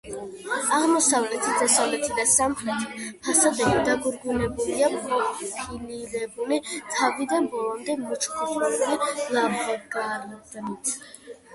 აღმოსავლეთი, 0.75 1.49
დასავლეთი 1.57 2.07
და 2.19 2.23
სამხრეთი 2.31 3.11
ფასადები 3.27 3.83
დაგვირგვინებულია 3.89 4.89
პროფილირებული, 5.03 6.59
თავიდან 6.97 7.49
ბოლომდე 7.53 7.97
მოჩუქურთმებული 8.07 9.29
ლავგარდნით. 9.39 10.97